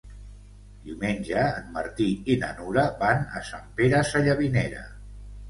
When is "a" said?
3.41-3.43